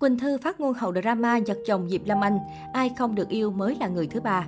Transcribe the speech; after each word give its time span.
Quỳnh 0.00 0.18
Thư 0.18 0.38
phát 0.38 0.60
ngôn 0.60 0.74
hậu 0.74 0.92
drama 0.94 1.36
giật 1.36 1.58
chồng 1.66 1.88
Diệp 1.88 2.00
Lâm 2.04 2.24
Anh, 2.24 2.38
ai 2.72 2.90
không 2.98 3.14
được 3.14 3.28
yêu 3.28 3.50
mới 3.50 3.76
là 3.80 3.88
người 3.88 4.06
thứ 4.06 4.20
ba. 4.20 4.46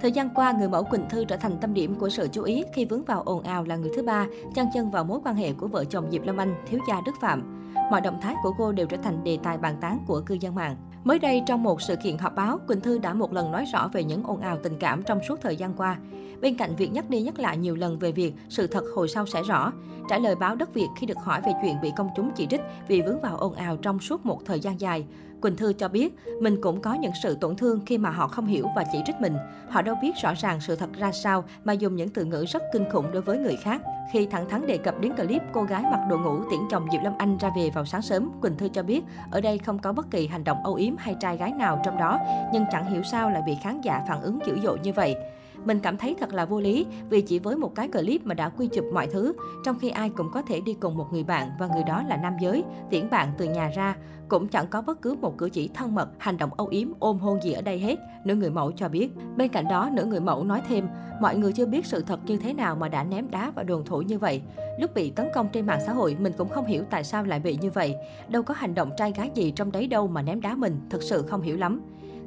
Thời 0.00 0.12
gian 0.12 0.28
qua, 0.34 0.52
người 0.52 0.68
mẫu 0.68 0.84
Quỳnh 0.84 1.08
Thư 1.08 1.24
trở 1.24 1.36
thành 1.36 1.58
tâm 1.60 1.74
điểm 1.74 1.94
của 1.94 2.08
sự 2.08 2.28
chú 2.32 2.42
ý 2.42 2.64
khi 2.74 2.84
vướng 2.84 3.04
vào 3.04 3.22
ồn 3.22 3.42
ào 3.42 3.64
là 3.64 3.76
người 3.76 3.90
thứ 3.96 4.02
ba, 4.02 4.26
chân 4.54 4.66
chân 4.74 4.90
vào 4.90 5.04
mối 5.04 5.20
quan 5.24 5.34
hệ 5.34 5.52
của 5.52 5.66
vợ 5.66 5.84
chồng 5.84 6.10
Diệp 6.10 6.22
Lâm 6.22 6.36
Anh, 6.36 6.54
thiếu 6.66 6.80
gia 6.88 7.00
Đức 7.06 7.12
Phạm. 7.20 7.72
Mọi 7.90 8.00
động 8.00 8.18
thái 8.22 8.34
của 8.42 8.52
cô 8.58 8.72
đều 8.72 8.86
trở 8.86 8.96
thành 8.96 9.24
đề 9.24 9.38
tài 9.42 9.58
bàn 9.58 9.76
tán 9.80 9.98
của 10.06 10.20
cư 10.26 10.34
dân 10.40 10.54
mạng. 10.54 10.76
Mới 11.04 11.18
đây, 11.18 11.42
trong 11.46 11.62
một 11.62 11.82
sự 11.82 11.96
kiện 11.96 12.18
họp 12.18 12.34
báo, 12.34 12.58
Quỳnh 12.68 12.80
Thư 12.80 12.98
đã 12.98 13.14
một 13.14 13.32
lần 13.32 13.52
nói 13.52 13.64
rõ 13.72 13.88
về 13.92 14.04
những 14.04 14.22
ồn 14.22 14.40
ào 14.40 14.58
tình 14.62 14.74
cảm 14.80 15.02
trong 15.02 15.20
suốt 15.28 15.40
thời 15.40 15.56
gian 15.56 15.74
qua. 15.74 15.96
Bên 16.40 16.56
cạnh 16.56 16.76
việc 16.76 16.92
nhắc 16.92 17.10
đi 17.10 17.20
nhắc 17.20 17.38
lại 17.38 17.56
nhiều 17.56 17.76
lần 17.76 17.98
về 17.98 18.12
việc 18.12 18.34
sự 18.48 18.66
thật 18.66 18.84
hồi 18.94 19.08
sau 19.08 19.26
sẽ 19.26 19.42
rõ, 19.42 19.72
trả 20.08 20.18
lời 20.18 20.34
báo 20.34 20.56
Đất 20.56 20.74
Việt 20.74 20.88
khi 20.96 21.06
được 21.06 21.18
hỏi 21.18 21.40
về 21.46 21.52
chuyện 21.62 21.76
bị 21.82 21.92
công 21.96 22.08
chúng 22.16 22.30
chỉ 22.36 22.46
trích 22.46 22.60
vì 22.88 23.02
vướng 23.02 23.20
vào 23.20 23.36
ồn 23.36 23.54
ào 23.54 23.76
trong 23.76 23.98
suốt 23.98 24.26
một 24.26 24.44
thời 24.44 24.60
gian 24.60 24.80
dài. 24.80 25.06
Quỳnh 25.42 25.56
Thư 25.56 25.72
cho 25.72 25.88
biết, 25.88 26.14
mình 26.40 26.60
cũng 26.62 26.80
có 26.80 26.94
những 26.94 27.12
sự 27.22 27.36
tổn 27.40 27.56
thương 27.56 27.80
khi 27.86 27.98
mà 27.98 28.10
họ 28.10 28.28
không 28.28 28.46
hiểu 28.46 28.66
và 28.76 28.84
chỉ 28.92 28.98
trích 29.06 29.20
mình. 29.20 29.36
Họ 29.68 29.82
đâu 29.82 29.94
biết 30.02 30.12
rõ 30.22 30.34
ràng 30.34 30.60
sự 30.60 30.76
thật 30.76 30.90
ra 30.98 31.12
sao 31.12 31.44
mà 31.64 31.72
dùng 31.72 31.96
những 31.96 32.08
từ 32.08 32.24
ngữ 32.24 32.44
rất 32.48 32.62
kinh 32.72 32.84
khủng 32.92 33.12
đối 33.12 33.22
với 33.22 33.38
người 33.38 33.56
khác. 33.56 33.82
Khi 34.12 34.26
thẳng 34.26 34.48
thắn 34.48 34.66
đề 34.66 34.76
cập 34.76 35.00
đến 35.00 35.12
clip 35.16 35.42
cô 35.52 35.62
gái 35.62 35.82
mặc 35.82 36.00
đồ 36.10 36.18
ngủ 36.18 36.42
tiễn 36.50 36.60
chồng 36.70 36.86
Diệp 36.92 37.00
Lâm 37.04 37.12
Anh 37.18 37.38
ra 37.38 37.50
về 37.56 37.70
vào 37.74 37.84
sáng 37.84 38.02
sớm, 38.02 38.30
Quỳnh 38.42 38.56
Thư 38.56 38.68
cho 38.68 38.82
biết 38.82 39.04
ở 39.30 39.40
đây 39.40 39.58
không 39.58 39.78
có 39.78 39.92
bất 39.92 40.10
kỳ 40.10 40.26
hành 40.26 40.44
động 40.44 40.58
âu 40.64 40.74
yếm 40.74 40.89
hay 40.98 41.14
trai 41.20 41.36
gái 41.36 41.52
nào 41.52 41.80
trong 41.84 41.98
đó, 41.98 42.18
nhưng 42.52 42.64
chẳng 42.72 42.92
hiểu 42.92 43.02
sao 43.02 43.30
lại 43.30 43.42
bị 43.46 43.54
khán 43.54 43.80
giả 43.80 44.02
phản 44.08 44.22
ứng 44.22 44.38
dữ 44.46 44.60
dội 44.62 44.78
như 44.78 44.92
vậy. 44.92 45.16
Mình 45.64 45.80
cảm 45.80 45.96
thấy 45.96 46.16
thật 46.20 46.34
là 46.34 46.44
vô 46.44 46.60
lý 46.60 46.86
vì 47.10 47.20
chỉ 47.20 47.38
với 47.38 47.56
một 47.56 47.74
cái 47.74 47.88
clip 47.88 48.26
mà 48.26 48.34
đã 48.34 48.48
quy 48.48 48.66
chụp 48.66 48.84
mọi 48.92 49.06
thứ, 49.06 49.32
trong 49.64 49.78
khi 49.78 49.90
ai 49.90 50.10
cũng 50.10 50.30
có 50.32 50.42
thể 50.42 50.60
đi 50.60 50.74
cùng 50.74 50.96
một 50.96 51.06
người 51.12 51.24
bạn 51.24 51.48
và 51.58 51.66
người 51.66 51.84
đó 51.86 52.02
là 52.08 52.16
nam 52.16 52.32
giới, 52.40 52.64
tiễn 52.90 53.10
bạn 53.10 53.28
từ 53.38 53.44
nhà 53.44 53.70
ra, 53.76 53.96
cũng 54.28 54.48
chẳng 54.48 54.66
có 54.66 54.82
bất 54.82 55.02
cứ 55.02 55.14
một 55.14 55.38
cử 55.38 55.48
chỉ 55.48 55.68
thân 55.74 55.94
mật, 55.94 56.08
hành 56.18 56.36
động 56.36 56.50
âu 56.56 56.66
yếm, 56.66 56.88
ôm 56.98 57.18
hôn 57.18 57.42
gì 57.42 57.52
ở 57.52 57.62
đây 57.62 57.78
hết, 57.78 57.98
nữ 58.24 58.34
người 58.34 58.50
mẫu 58.50 58.72
cho 58.72 58.88
biết. 58.88 59.10
Bên 59.36 59.48
cạnh 59.48 59.64
đó, 59.68 59.90
nữ 59.92 60.04
người 60.04 60.20
mẫu 60.20 60.44
nói 60.44 60.62
thêm, 60.68 60.88
mọi 61.20 61.36
người 61.36 61.52
chưa 61.52 61.66
biết 61.66 61.86
sự 61.86 62.02
thật 62.02 62.20
như 62.26 62.36
thế 62.36 62.52
nào 62.54 62.76
mà 62.76 62.88
đã 62.88 63.04
ném 63.04 63.30
đá 63.30 63.52
và 63.54 63.62
đồn 63.62 63.84
thổi 63.84 64.04
như 64.04 64.18
vậy. 64.18 64.42
Lúc 64.78 64.94
bị 64.94 65.10
tấn 65.10 65.28
công 65.34 65.48
trên 65.52 65.66
mạng 65.66 65.80
xã 65.86 65.92
hội, 65.92 66.16
mình 66.20 66.32
cũng 66.38 66.48
không 66.48 66.66
hiểu 66.66 66.84
tại 66.90 67.04
sao 67.04 67.24
lại 67.24 67.40
bị 67.40 67.58
như 67.60 67.70
vậy. 67.70 67.96
Đâu 68.28 68.42
có 68.42 68.54
hành 68.54 68.74
động 68.74 68.90
trai 68.96 69.12
gái 69.12 69.30
gì 69.34 69.50
trong 69.50 69.72
đấy 69.72 69.86
đâu 69.86 70.06
mà 70.06 70.22
ném 70.22 70.40
đá 70.40 70.54
mình, 70.54 70.80
thực 70.90 71.02
sự 71.02 71.22
không 71.22 71.42
hiểu 71.42 71.56
lắm. 71.56 71.80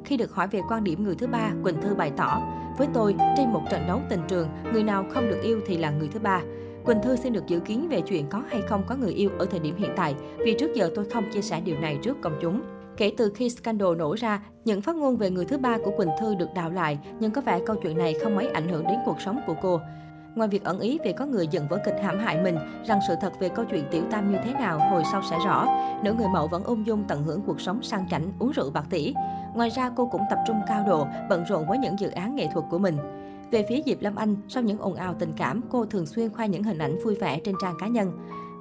Khi 0.04 0.16
được 0.16 0.34
hỏi 0.34 0.48
về 0.48 0.60
quan 0.68 0.84
điểm 0.84 1.04
người 1.04 1.14
thứ 1.14 1.26
ba, 1.26 1.52
Quỳnh 1.62 1.80
Thư 1.80 1.94
bày 1.94 2.12
tỏ, 2.16 2.42
với 2.78 2.88
tôi, 2.94 3.14
trên 3.36 3.52
một 3.52 3.62
trận 3.70 3.86
đấu 3.88 4.00
tình 4.10 4.20
trường, 4.28 4.48
người 4.72 4.82
nào 4.82 5.04
không 5.10 5.28
được 5.28 5.40
yêu 5.42 5.60
thì 5.66 5.76
là 5.76 5.90
người 5.90 6.08
thứ 6.12 6.20
ba. 6.20 6.40
Quỳnh 6.84 7.02
Thư 7.02 7.16
xin 7.16 7.32
được 7.32 7.46
dự 7.46 7.60
kiến 7.60 7.88
về 7.88 8.00
chuyện 8.00 8.26
có 8.30 8.42
hay 8.48 8.62
không 8.62 8.82
có 8.86 8.96
người 8.96 9.12
yêu 9.12 9.30
ở 9.38 9.46
thời 9.46 9.60
điểm 9.60 9.76
hiện 9.76 9.90
tại, 9.96 10.14
vì 10.38 10.54
trước 10.58 10.74
giờ 10.74 10.90
tôi 10.94 11.04
không 11.10 11.30
chia 11.32 11.42
sẻ 11.42 11.60
điều 11.60 11.78
này 11.78 11.98
trước 12.02 12.16
công 12.22 12.38
chúng. 12.42 12.62
Kể 12.96 13.12
từ 13.16 13.32
khi 13.34 13.50
scandal 13.50 13.96
nổ 13.96 14.14
ra, 14.14 14.42
những 14.64 14.80
phát 14.80 14.96
ngôn 14.96 15.16
về 15.16 15.30
người 15.30 15.44
thứ 15.44 15.58
ba 15.58 15.78
của 15.84 15.90
Quỳnh 15.96 16.10
Thư 16.20 16.34
được 16.34 16.48
đào 16.54 16.70
lại, 16.70 16.98
nhưng 17.20 17.30
có 17.30 17.40
vẻ 17.40 17.60
câu 17.66 17.76
chuyện 17.76 17.98
này 17.98 18.14
không 18.22 18.36
mấy 18.36 18.48
ảnh 18.48 18.68
hưởng 18.68 18.84
đến 18.84 18.98
cuộc 19.04 19.20
sống 19.20 19.40
của 19.46 19.54
cô. 19.62 19.80
Ngoài 20.34 20.48
việc 20.48 20.64
ẩn 20.64 20.78
ý 20.80 20.98
về 21.04 21.12
có 21.12 21.26
người 21.26 21.46
dựng 21.46 21.68
vở 21.68 21.78
kịch 21.84 21.94
hãm 22.02 22.18
hại 22.18 22.42
mình, 22.42 22.56
rằng 22.84 23.00
sự 23.08 23.14
thật 23.20 23.32
về 23.40 23.48
câu 23.48 23.64
chuyện 23.64 23.84
tiểu 23.90 24.02
tam 24.10 24.30
như 24.30 24.38
thế 24.44 24.52
nào 24.52 24.78
hồi 24.90 25.02
sau 25.12 25.22
sẽ 25.30 25.38
rõ, 25.44 25.68
nữ 26.02 26.14
người 26.18 26.28
mẫu 26.28 26.48
vẫn 26.48 26.64
ung 26.64 26.86
dung 26.86 27.04
tận 27.08 27.22
hưởng 27.22 27.42
cuộc 27.46 27.60
sống 27.60 27.82
sang 27.82 28.08
chảnh, 28.08 28.32
uống 28.38 28.50
rượu 28.50 28.70
bạc 28.70 28.84
tỷ. 28.90 29.14
Ngoài 29.54 29.70
ra, 29.70 29.90
cô 29.96 30.06
cũng 30.06 30.22
tập 30.30 30.38
trung 30.46 30.56
cao 30.66 30.84
độ, 30.86 31.06
bận 31.28 31.44
rộn 31.44 31.66
với 31.68 31.78
những 31.78 31.98
dự 31.98 32.10
án 32.10 32.34
nghệ 32.34 32.48
thuật 32.52 32.64
của 32.70 32.78
mình. 32.78 32.96
Về 33.50 33.64
phía 33.68 33.82
Diệp 33.86 34.00
Lâm 34.00 34.14
Anh, 34.14 34.36
sau 34.48 34.62
những 34.62 34.78
ồn 34.78 34.94
ào 34.94 35.14
tình 35.18 35.32
cảm, 35.36 35.60
cô 35.70 35.84
thường 35.84 36.06
xuyên 36.06 36.32
khoe 36.32 36.48
những 36.48 36.62
hình 36.62 36.78
ảnh 36.78 36.98
vui 37.04 37.14
vẻ 37.14 37.40
trên 37.44 37.54
trang 37.62 37.74
cá 37.78 37.88
nhân. 37.88 38.12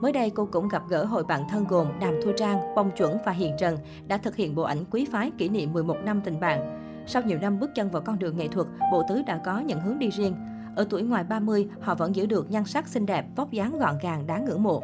Mới 0.02 0.12
đây, 0.12 0.30
cô 0.30 0.46
cũng 0.52 0.68
gặp 0.68 0.84
gỡ 0.90 1.04
hội 1.04 1.24
bạn 1.24 1.42
thân 1.50 1.66
gồm 1.70 1.88
Đàm 2.00 2.14
Thu 2.24 2.32
Trang, 2.38 2.76
Bông 2.76 2.92
Chuẩn 2.92 3.18
và 3.26 3.32
Hiền 3.32 3.56
Trần 3.60 3.78
đã 4.08 4.18
thực 4.18 4.36
hiện 4.36 4.56
bộ 4.56 4.64
ảnh 4.64 4.86
quý 4.92 5.08
phái 5.12 5.32
kỷ 5.38 5.50
niệm 5.50 5.74
11 5.74 5.98
năm 6.04 6.22
tình 6.24 6.40
bạn. 6.40 6.80
Sau 7.08 7.22
nhiều 7.22 7.38
năm 7.42 7.60
bước 7.60 7.70
chân 7.76 7.90
vào 7.90 8.02
con 8.02 8.20
đường 8.20 8.38
nghệ 8.38 8.48
thuật, 8.48 8.68
bộ 8.92 9.04
tứ 9.10 9.22
đã 9.28 9.38
có 9.46 9.60
những 9.60 9.80
hướng 9.80 10.00
đi 10.00 10.10
riêng. 10.10 10.36
Ở 10.76 10.88
tuổi 10.90 11.04
ngoài 11.04 11.24
30, 11.24 11.68
họ 11.82 11.96
vẫn 11.96 12.16
giữ 12.16 12.25
được 12.25 12.52
nhan 12.52 12.66
sắc 12.66 12.88
xinh 12.88 13.06
đẹp, 13.06 13.25
vóc 13.36 13.52
dáng 13.52 13.80
gọn 13.80 13.97
gàng 14.02 14.28
đáng 14.28 14.46
ngưỡng 14.46 14.64
mộ. 14.64 14.84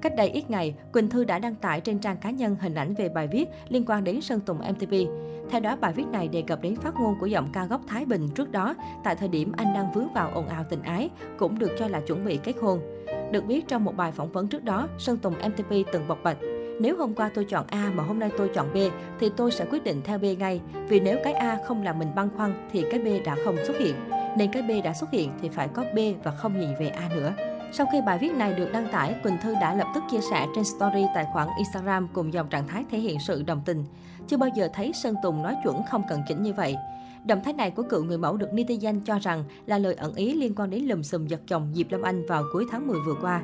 Cách 0.00 0.16
đây 0.16 0.28
ít 0.28 0.50
ngày, 0.50 0.74
Quỳnh 0.92 1.08
Thư 1.10 1.24
đã 1.24 1.38
đăng 1.38 1.54
tải 1.54 1.80
trên 1.80 1.98
trang 1.98 2.16
cá 2.16 2.30
nhân 2.30 2.56
hình 2.60 2.74
ảnh 2.74 2.94
về 2.94 3.08
bài 3.08 3.28
viết 3.32 3.48
liên 3.68 3.84
quan 3.86 4.04
đến 4.04 4.20
Sơn 4.20 4.40
Tùng 4.40 4.58
MTP. 4.58 4.92
Theo 5.50 5.60
đó, 5.60 5.76
bài 5.76 5.92
viết 5.92 6.06
này 6.12 6.28
đề 6.28 6.42
cập 6.42 6.62
đến 6.62 6.76
phát 6.76 6.94
ngôn 7.00 7.14
của 7.20 7.26
giọng 7.26 7.48
ca 7.52 7.66
gốc 7.66 7.80
Thái 7.86 8.04
Bình 8.04 8.28
trước 8.34 8.52
đó, 8.52 8.74
tại 9.04 9.16
thời 9.16 9.28
điểm 9.28 9.52
anh 9.56 9.74
đang 9.74 9.92
vướng 9.92 10.12
vào 10.14 10.30
ồn 10.34 10.46
ào 10.48 10.64
tình 10.70 10.82
ái, 10.82 11.10
cũng 11.38 11.58
được 11.58 11.70
cho 11.78 11.88
là 11.88 12.00
chuẩn 12.00 12.24
bị 12.24 12.38
kết 12.44 12.54
hôn. 12.60 12.80
Được 13.32 13.44
biết 13.44 13.68
trong 13.68 13.84
một 13.84 13.96
bài 13.96 14.12
phỏng 14.12 14.32
vấn 14.32 14.48
trước 14.48 14.64
đó, 14.64 14.88
Sơn 14.98 15.18
Tùng 15.18 15.34
MTP 15.48 15.92
từng 15.92 16.08
bộc 16.08 16.18
bạch, 16.22 16.36
nếu 16.80 16.96
hôm 16.96 17.14
qua 17.14 17.30
tôi 17.34 17.44
chọn 17.44 17.66
A 17.68 17.90
mà 17.94 18.02
hôm 18.02 18.18
nay 18.18 18.30
tôi 18.38 18.50
chọn 18.54 18.72
B, 18.74 18.76
thì 19.20 19.30
tôi 19.36 19.52
sẽ 19.52 19.66
quyết 19.70 19.84
định 19.84 20.00
theo 20.04 20.18
B 20.18 20.24
ngay. 20.38 20.60
Vì 20.88 21.00
nếu 21.00 21.18
cái 21.24 21.32
A 21.32 21.58
không 21.66 21.82
làm 21.82 21.98
mình 21.98 22.08
băn 22.16 22.28
khoăn, 22.36 22.68
thì 22.72 22.84
cái 22.90 23.00
B 23.00 23.06
đã 23.26 23.36
không 23.44 23.56
xuất 23.64 23.78
hiện. 23.78 23.94
Nên 24.36 24.52
cái 24.52 24.62
B 24.62 24.70
đã 24.84 24.92
xuất 24.92 25.10
hiện 25.10 25.30
thì 25.42 25.48
phải 25.48 25.68
có 25.68 25.84
B 25.94 25.98
và 26.24 26.30
không 26.30 26.60
nhìn 26.60 26.70
về 26.80 26.88
A 26.88 27.08
nữa. 27.14 27.32
Sau 27.72 27.86
khi 27.92 28.00
bài 28.06 28.18
viết 28.20 28.34
này 28.34 28.54
được 28.54 28.68
đăng 28.72 28.88
tải, 28.92 29.14
Quỳnh 29.22 29.38
Thư 29.42 29.54
đã 29.54 29.74
lập 29.74 29.86
tức 29.94 30.04
chia 30.10 30.20
sẻ 30.30 30.46
trên 30.54 30.64
story 30.64 31.06
tài 31.14 31.24
khoản 31.32 31.48
Instagram 31.58 32.08
cùng 32.12 32.32
dòng 32.32 32.48
trạng 32.48 32.68
thái 32.68 32.84
thể 32.90 32.98
hiện 32.98 33.18
sự 33.26 33.42
đồng 33.42 33.62
tình. 33.64 33.84
Chưa 34.28 34.36
bao 34.36 34.50
giờ 34.56 34.68
thấy 34.74 34.92
Sơn 34.92 35.14
Tùng 35.22 35.42
nói 35.42 35.56
chuẩn 35.64 35.82
không 35.90 36.02
cần 36.08 36.22
chỉnh 36.28 36.42
như 36.42 36.52
vậy. 36.52 36.76
Động 37.24 37.40
thái 37.44 37.52
này 37.52 37.70
của 37.70 37.82
cựu 37.82 38.04
người 38.04 38.18
mẫu 38.18 38.36
được 38.36 38.48
netizen 38.52 39.00
cho 39.04 39.18
rằng 39.18 39.44
là 39.66 39.78
lời 39.78 39.94
ẩn 39.94 40.14
ý 40.14 40.34
liên 40.34 40.54
quan 40.54 40.70
đến 40.70 40.84
lùm 40.84 41.02
xùm 41.02 41.26
giật 41.26 41.40
chồng 41.46 41.72
Diệp 41.74 41.92
Lâm 41.92 42.02
Anh 42.02 42.26
vào 42.26 42.44
cuối 42.52 42.66
tháng 42.70 42.86
10 42.86 42.98
vừa 43.06 43.14
qua. 43.22 43.42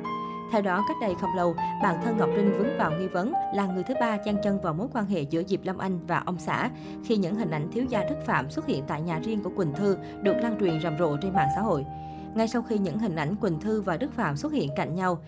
Theo 0.53 0.61
đó, 0.61 0.83
cách 0.87 0.97
đây 1.01 1.15
không 1.21 1.35
lâu, 1.35 1.55
bản 1.83 2.01
thân 2.03 2.17
Ngọc 2.17 2.29
Trinh 2.35 2.53
vướng 2.57 2.77
vào 2.77 2.91
nghi 2.91 3.07
vấn 3.07 3.33
là 3.53 3.65
người 3.65 3.83
thứ 3.83 3.93
ba 3.99 4.17
chen 4.17 4.37
chân 4.43 4.61
vào 4.61 4.73
mối 4.73 4.87
quan 4.93 5.05
hệ 5.05 5.21
giữa 5.21 5.43
Diệp 5.43 5.59
Lâm 5.63 5.77
Anh 5.77 5.99
và 6.07 6.23
ông 6.25 6.39
xã 6.39 6.69
khi 7.05 7.17
những 7.17 7.35
hình 7.35 7.51
ảnh 7.51 7.71
thiếu 7.71 7.85
gia 7.89 8.03
Đức 8.03 8.15
Phạm 8.25 8.49
xuất 8.49 8.65
hiện 8.65 8.83
tại 8.87 9.01
nhà 9.01 9.19
riêng 9.19 9.43
của 9.43 9.49
Quỳnh 9.49 9.73
Thư 9.73 9.97
được 10.21 10.33
lan 10.33 10.55
truyền 10.59 10.81
rầm 10.81 10.97
rộ 10.97 11.17
trên 11.17 11.33
mạng 11.33 11.47
xã 11.55 11.61
hội. 11.61 11.85
Ngay 12.35 12.47
sau 12.47 12.61
khi 12.61 12.77
những 12.77 12.99
hình 12.99 13.15
ảnh 13.15 13.35
Quỳnh 13.35 13.59
Thư 13.59 13.81
và 13.81 13.97
Đức 13.97 14.13
Phạm 14.13 14.37
xuất 14.37 14.53
hiện 14.53 14.69
cạnh 14.75 14.95
nhau, 14.95 15.19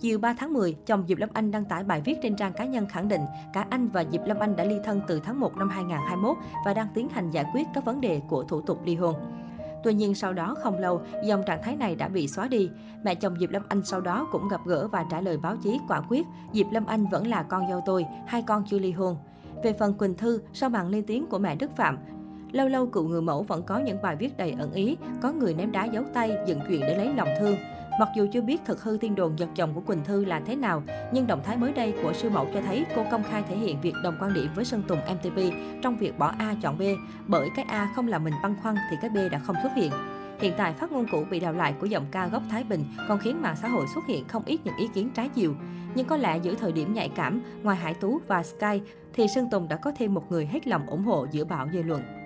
Chiều 0.00 0.18
3 0.18 0.34
tháng 0.38 0.52
10, 0.52 0.76
chồng 0.86 1.04
Diệp 1.08 1.18
Lâm 1.18 1.28
Anh 1.32 1.50
đăng 1.50 1.64
tải 1.64 1.84
bài 1.84 2.00
viết 2.04 2.14
trên 2.22 2.36
trang 2.36 2.52
cá 2.52 2.64
nhân 2.64 2.86
khẳng 2.86 3.08
định 3.08 3.22
cả 3.52 3.66
anh 3.70 3.88
và 3.88 4.04
Diệp 4.12 4.20
Lâm 4.26 4.38
Anh 4.38 4.56
đã 4.56 4.64
ly 4.64 4.76
thân 4.84 5.00
từ 5.08 5.20
tháng 5.24 5.40
1 5.40 5.56
năm 5.56 5.68
2021 5.68 6.36
và 6.64 6.74
đang 6.74 6.88
tiến 6.94 7.08
hành 7.08 7.30
giải 7.30 7.44
quyết 7.54 7.66
các 7.74 7.84
vấn 7.84 8.00
đề 8.00 8.20
của 8.28 8.42
thủ 8.42 8.60
tục 8.60 8.80
ly 8.84 8.94
hôn. 8.96 9.14
Tuy 9.84 9.94
nhiên 9.94 10.14
sau 10.14 10.32
đó 10.32 10.54
không 10.62 10.78
lâu, 10.78 11.02
dòng 11.24 11.42
trạng 11.46 11.62
thái 11.62 11.76
này 11.76 11.96
đã 11.96 12.08
bị 12.08 12.28
xóa 12.28 12.48
đi. 12.48 12.70
Mẹ 13.04 13.14
chồng 13.14 13.36
Diệp 13.40 13.50
Lâm 13.50 13.62
Anh 13.68 13.82
sau 13.84 14.00
đó 14.00 14.28
cũng 14.32 14.48
gặp 14.48 14.60
gỡ 14.66 14.88
và 14.88 15.04
trả 15.10 15.20
lời 15.20 15.36
báo 15.36 15.56
chí 15.56 15.78
quả 15.88 16.00
quyết, 16.08 16.26
Diệp 16.52 16.66
Lâm 16.72 16.86
Anh 16.86 17.06
vẫn 17.06 17.26
là 17.26 17.42
con 17.42 17.68
dâu 17.70 17.82
tôi, 17.86 18.06
hai 18.26 18.42
con 18.42 18.64
chưa 18.70 18.78
ly 18.78 18.92
hôn. 18.92 19.16
Về 19.64 19.72
phần 19.72 19.94
Quỳnh 19.94 20.14
Thư, 20.14 20.40
sau 20.52 20.70
màn 20.70 20.88
lên 20.88 21.04
tiếng 21.06 21.26
của 21.26 21.38
mẹ 21.38 21.56
Đức 21.56 21.76
Phạm, 21.76 21.98
Lâu 22.52 22.68
lâu 22.68 22.86
cựu 22.86 23.08
người 23.08 23.22
mẫu 23.22 23.42
vẫn 23.42 23.62
có 23.62 23.78
những 23.78 24.02
bài 24.02 24.16
viết 24.16 24.36
đầy 24.36 24.54
ẩn 24.58 24.72
ý, 24.72 24.96
có 25.22 25.32
người 25.32 25.54
ném 25.54 25.72
đá 25.72 25.84
giấu 25.84 26.04
tay, 26.14 26.36
dựng 26.46 26.60
chuyện 26.68 26.80
để 26.80 26.96
lấy 26.96 27.14
lòng 27.14 27.28
thương. 27.40 27.56
Mặc 28.00 28.08
dù 28.14 28.26
chưa 28.32 28.40
biết 28.40 28.60
thực 28.64 28.82
hư 28.82 28.98
tin 29.00 29.14
đồn 29.14 29.38
giật 29.38 29.48
chồng 29.54 29.74
của 29.74 29.80
Quỳnh 29.80 30.04
Thư 30.04 30.24
là 30.24 30.40
thế 30.46 30.56
nào, 30.56 30.82
nhưng 31.12 31.26
động 31.26 31.40
thái 31.44 31.56
mới 31.56 31.72
đây 31.72 31.94
của 32.02 32.12
sư 32.12 32.30
mẫu 32.30 32.46
cho 32.54 32.60
thấy 32.60 32.86
cô 32.96 33.04
công 33.10 33.24
khai 33.24 33.42
thể 33.48 33.56
hiện 33.56 33.80
việc 33.80 33.94
đồng 34.02 34.16
quan 34.20 34.34
điểm 34.34 34.48
với 34.54 34.64
Sơn 34.64 34.82
Tùng 34.88 34.98
MTP 34.98 35.38
trong 35.82 35.96
việc 35.96 36.18
bỏ 36.18 36.34
A 36.38 36.54
chọn 36.62 36.78
B, 36.78 36.82
bởi 37.26 37.48
cái 37.56 37.64
A 37.68 37.88
không 37.96 38.08
là 38.08 38.18
mình 38.18 38.34
băn 38.42 38.56
khoăn 38.62 38.74
thì 38.90 38.96
cái 39.00 39.10
B 39.10 39.32
đã 39.32 39.38
không 39.38 39.56
xuất 39.62 39.72
hiện. 39.76 39.92
Hiện 40.40 40.54
tại, 40.56 40.72
phát 40.72 40.92
ngôn 40.92 41.06
cũ 41.12 41.24
bị 41.30 41.40
đào 41.40 41.52
lại 41.52 41.74
của 41.80 41.86
giọng 41.86 42.06
ca 42.10 42.26
gốc 42.26 42.42
Thái 42.50 42.64
Bình 42.64 42.84
còn 43.08 43.18
khiến 43.18 43.42
mạng 43.42 43.56
xã 43.56 43.68
hội 43.68 43.86
xuất 43.94 44.06
hiện 44.08 44.28
không 44.28 44.42
ít 44.46 44.60
những 44.64 44.76
ý 44.76 44.88
kiến 44.94 45.10
trái 45.14 45.28
chiều. 45.28 45.54
Nhưng 45.94 46.06
có 46.06 46.16
lẽ 46.16 46.38
giữa 46.42 46.54
thời 46.54 46.72
điểm 46.72 46.94
nhạy 46.94 47.08
cảm, 47.08 47.42
ngoài 47.62 47.76
Hải 47.76 47.94
Tú 47.94 48.20
và 48.26 48.42
Sky, 48.42 48.80
thì 49.12 49.28
Sơn 49.28 49.48
Tùng 49.50 49.68
đã 49.68 49.76
có 49.76 49.92
thêm 49.98 50.14
một 50.14 50.30
người 50.30 50.46
hết 50.46 50.66
lòng 50.66 50.86
ủng 50.86 51.04
hộ 51.04 51.26
giữa 51.30 51.44
bão 51.44 51.68
dư 51.72 51.82
luận. 51.82 52.21